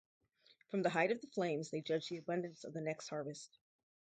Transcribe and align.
From 0.71 0.81
the 0.81 0.89
height 0.89 1.11
of 1.11 1.21
the 1.21 1.27
flames 1.27 1.69
they 1.69 1.79
judge 1.81 2.09
the 2.09 2.17
abundance 2.17 2.63
of 2.63 2.73
the 2.73 2.81
next 2.81 3.09
harvest. 3.09 3.59